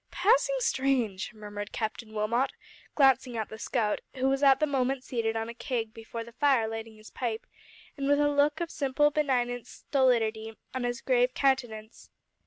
"Passing 0.09 0.55
strange!" 0.61 1.31
murmured 1.31 1.71
Captain 1.71 2.11
Wilmot, 2.11 2.53
glancing 2.95 3.37
at 3.37 3.49
the 3.49 3.59
scout, 3.59 4.01
who 4.15 4.27
was 4.29 4.41
at 4.41 4.59
the 4.59 4.65
moment 4.65 5.03
seated 5.03 5.35
on 5.35 5.47
a 5.47 5.53
keg 5.53 5.93
before 5.93 6.23
the 6.23 6.31
fire 6.31 6.67
lighting 6.67 6.95
his 6.95 7.11
pipe, 7.11 7.45
and 7.95 8.07
with 8.07 8.19
a 8.19 8.27
look 8.27 8.59
of 8.61 8.71
simple 8.71 9.11
benignant 9.11 9.67
stolidity 9.67 10.57
on 10.73 10.85
his 10.85 11.01
grave 11.01 11.35
countenance. 11.35 12.09